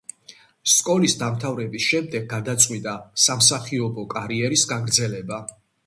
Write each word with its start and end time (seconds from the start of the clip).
სკოლის 0.75 1.15
დამთავრების 1.19 1.85
შემდეგ 1.89 2.27
გადაწყვიტა 2.33 2.97
სამსახიობო 3.29 4.11
კარიერის 4.19 4.69
გაგრძელება. 4.77 5.45